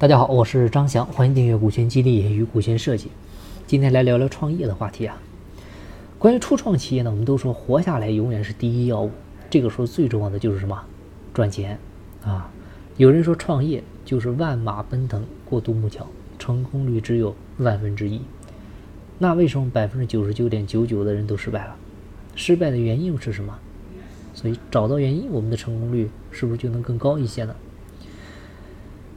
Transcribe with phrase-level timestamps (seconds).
[0.00, 3.08] 大家好，我是张翔，欢迎订阅股权激励与股权设计。
[3.66, 5.20] 今天来聊聊创业的话题啊。
[6.18, 9.10] 关于初创企业呢，我们都说活下来永远是第一要务。
[9.50, 10.82] 这个时候最重要的就是什么？
[11.34, 11.78] 赚钱
[12.24, 12.50] 啊。
[12.96, 16.06] 有人说创业就是万马奔腾过独木桥，
[16.38, 18.22] 成功率只有万分之一。
[19.18, 21.76] 那为什么百分之九十九点九九的人都失败了？
[22.34, 23.54] 失败的原因是什么？
[24.32, 27.54] 所以找到原因，我们的成功率是不是就能更高一些呢？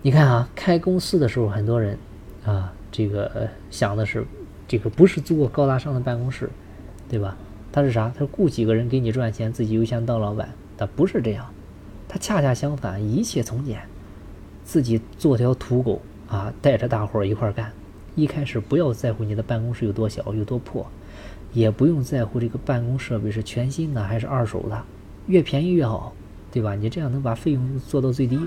[0.05, 1.97] 你看啊，开公司的时候，很多人
[2.43, 4.25] 啊，这个想的是，
[4.67, 6.49] 这个不是租个高大上的办公室，
[7.07, 7.37] 对吧？
[7.71, 8.13] 他是啥？
[8.13, 10.49] 他雇几个人给你赚钱，自己又想当老板。
[10.77, 11.49] 他不是这样，
[12.09, 13.81] 他恰恰相反，一切从简，
[14.65, 17.71] 自己做条土狗啊，带着大伙儿一块儿干。
[18.13, 20.85] 一开始不要在乎你的办公室有多小、有多破，
[21.53, 24.83] 也不用在乎这个办公设备是全新的还是二手的，
[25.27, 26.13] 越便宜越好，
[26.51, 26.75] 对吧？
[26.75, 28.37] 你这样能把费用做到最低。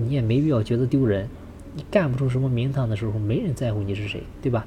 [0.00, 1.28] 你也没必要觉得丢人，
[1.74, 4.66] 你干不出什么名堂的时候，没人在乎你是谁，对吧？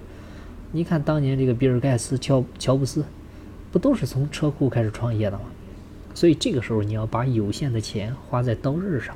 [0.71, 3.03] 你看当年这个比尔盖茨、乔乔布斯，
[3.71, 5.43] 不都是从车库开始创业的吗？
[6.15, 9.15] 所以这个时候你要把有限的钱花在刀刃上，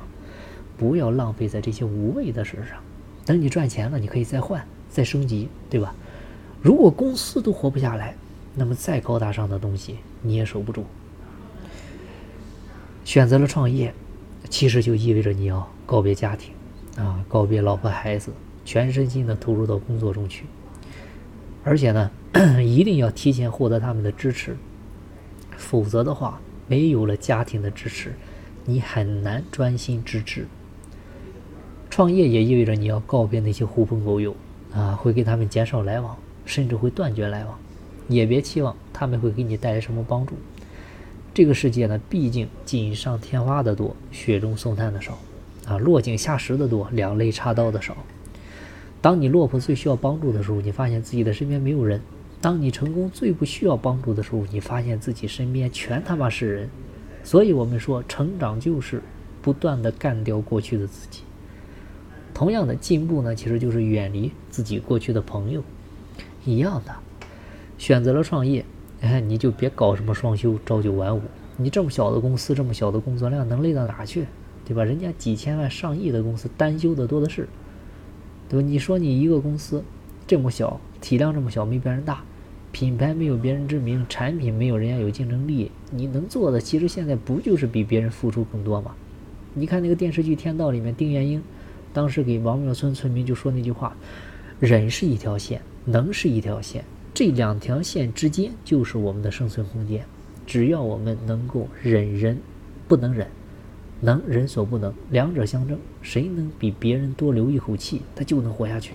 [0.78, 2.78] 不要浪费在这些无谓的事上。
[3.26, 5.95] 等你赚钱了，你可以再换、再升级，对吧？
[6.62, 8.16] 如果公司都活不下来，
[8.56, 10.86] 那么再高大上的东西你也守不住。
[13.06, 13.94] 选择了创业。
[14.50, 16.53] 其实就意味着你要告别家庭，
[16.98, 18.31] 啊，告别老婆孩子，
[18.66, 20.45] 全身心的投入到工作中去。
[21.64, 22.09] 而且呢，
[22.64, 24.56] 一定要提前获得他们的支持，
[25.58, 28.14] 否则的话，没有了家庭的支持，
[28.66, 30.48] 你很难专心致志。
[31.89, 34.36] 创业也意味着你要告别那些狐朋狗友，
[34.73, 37.59] 啊，会给他们减少来往，甚至会断绝来往，
[38.08, 40.36] 也别期望他们会给你带来什么帮助。
[41.38, 45.20] 这个世界呢，毕竟锦上添花的多，雪中送炭的少，
[45.68, 47.96] 啊，落井下石的多，两肋插刀的少。
[49.04, 52.00] 当你落魄最需要帮助的时候，你发现自己的身边没有人；
[52.42, 56.70] 当你成功最不需要帮助的时候，你发现自己身边全他妈是人。
[57.23, 59.04] 所以，我们说，成长就是
[59.44, 61.22] 不断的干掉过去的自己。
[62.34, 65.61] 同样的，进步呢，其实就是远离自己过去的朋友，
[66.44, 66.95] 一样的。
[67.78, 68.66] 选择了创业。
[69.02, 71.22] 哎，你就别搞什么双休、朝九晚五。
[71.56, 74.26] 你这么小的公司，这么小的工作量，能累到哪去？
[74.66, 74.84] 对吧？
[74.84, 77.48] 人家几千万、上亿的公司，单休的多的是，
[78.50, 78.68] 对吧？
[78.68, 79.84] 你说你一个公司
[80.28, 82.24] 这么小，体量这么小，没别人大，
[82.72, 88.94] 品牌没有别人知名，产品没有人家有竞争力，你能做的，其实现在不就是比别人付出更多吗？
[89.54, 91.42] 你看那个电视剧《天道》里面，丁元英
[91.94, 93.96] 当时给王庙村村民就说那句话
[94.60, 96.84] ：“人是一条线，能是一条线。”
[97.17, 100.05] 这两条线之间就是我们的生存空间。
[100.45, 102.38] 只要我们能够忍人
[102.88, 103.28] 不能忍，
[104.02, 108.94] 能人所不能，两者相争，谁能比别人多留一口气，他就能活下去，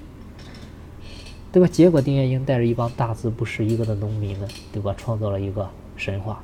[1.50, 1.66] 对吧？
[1.66, 4.94] 结果丁元英带着一帮大字不识一个的农民们，对吧？
[4.96, 6.40] 创造了一个神话。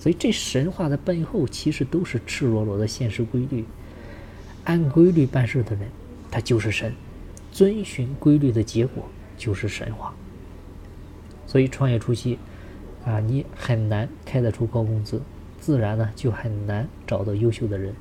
[0.00, 3.64] 所以这神话的背后其实都是赤裸裸的现实规律。
[4.64, 5.88] 按规律办事的人，
[6.28, 6.90] 他就是神；
[7.52, 9.04] 遵循规律的结果
[9.38, 10.12] 就是神话。
[11.54, 12.36] 所以创业初期，
[13.04, 15.22] 啊，你很难开得出高工资，
[15.60, 17.94] 自然呢就很难找到优秀的人。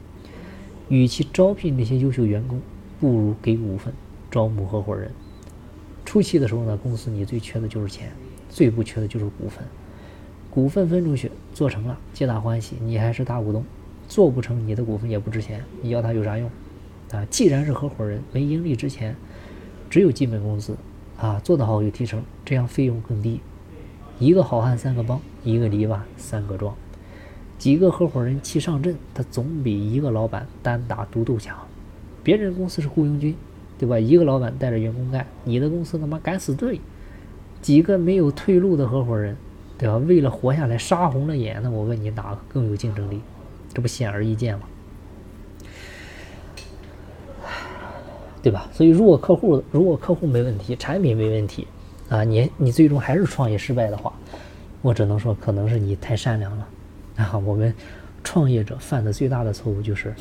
[0.89, 2.59] 与其招聘那些优秀员工，
[2.99, 3.93] 不如给股份，
[4.31, 5.11] 招募合伙人。
[6.03, 8.11] 初期的时候呢，公司你最缺的就是钱，
[8.49, 9.63] 最不缺的就是股份。
[10.49, 13.61] 股份分出去，做成了，皆大欢喜，你还是大股东；
[14.07, 16.49] 做不成，你的股份也不值钱，你要它有啥用？
[17.11, 19.15] 啊，既然是合伙人，没盈利之前，
[19.91, 20.75] 只有基本工资。
[21.17, 23.39] 啊，做得好有提成，这样费用更低。
[24.19, 26.75] 一个好汉三个帮，一个篱笆三个桩。
[27.57, 31.57] 几个合伙人齐上阵，他总比一个老板单打独斗强。
[32.23, 33.35] 别人公司是雇佣军，
[33.77, 33.97] 对吧？
[33.97, 36.81] 一个老板带着员工干，你的公司他妈敢死队。
[37.61, 39.37] 几个没有退路的合伙人，
[39.77, 39.97] 对吧？
[39.97, 43.21] 为了活下来杀红了眼，那我问你哪个更有竞争力？
[43.73, 44.65] 这不显而易见吗？
[48.43, 48.69] 对吧？
[48.73, 51.65] 所以如果客户如果客户没问题，产品没问题，
[52.09, 54.13] 啊，你你最终还是创业失败的话，
[54.81, 56.67] 我只能说可能是你太善良了。
[57.15, 57.73] 啊，我们
[58.21, 60.13] 创业者犯的最大的错误就是，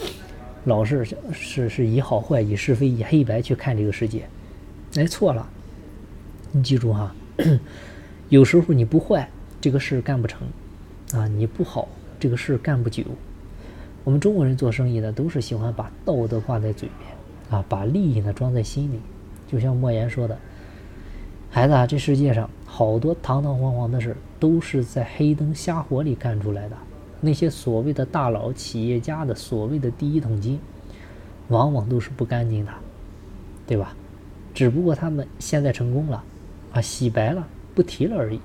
[0.65, 4.23] 老是是是以好坏、以是非、以黑白去看这个世界。
[4.95, 5.45] 哎，错了，
[6.53, 7.13] 你记住哈，
[8.29, 9.29] 有时候你不坏，
[9.61, 10.39] 这个事干不成；
[11.13, 11.89] 啊，你不好，
[12.21, 13.03] 这个事干不久。
[14.05, 17.22] 我们中国人做生意的都是喜欢把道德挂在嘴边。
[17.53, 18.99] 啊，把利益呢装在心里，
[19.47, 20.39] 就像莫言说的
[21.51, 26.77] ：“孩子啊，这世界上好多堂堂皇皇的事，都是在黑灯瞎火里干出来的。
[27.21, 30.59] 那些所谓的大佬、企业家的所谓的第一桶金，
[31.49, 32.73] 往往都是不干净的。
[33.65, 33.95] 对吧？
[34.55, 36.25] 只不过他们现在成功了，
[36.73, 38.41] 啊，洗白了，不提了而已，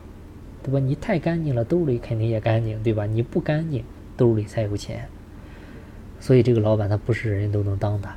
[0.62, 0.80] 对吧？
[0.80, 3.06] 你太干净了，兜里肯定也干净，对吧？
[3.06, 3.84] 你不干净，
[4.16, 5.08] 兜里才有钱。
[6.20, 8.10] 所以这个老板他不是人人都能当的。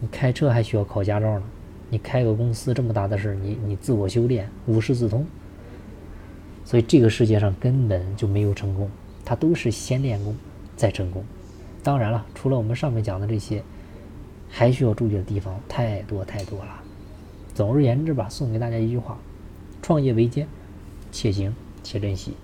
[0.00, 1.42] 你开车还需要考驾照呢，
[1.90, 5.24] 你开个公司这么大的事，你你自我修炼，无师自通。
[6.64, 8.90] 所以这个世界上根本就没有成功，
[9.24, 10.34] 他都是先练功
[10.76, 11.24] 再成功。
[11.82, 13.62] 当然了，除了我们上面讲的这些，
[14.48, 16.80] 还需要注意的地方太多太多了。
[17.54, 19.18] 总而言之吧，送给大家一句话：
[19.82, 20.48] 创业维艰，
[21.12, 22.34] 且行且珍惜。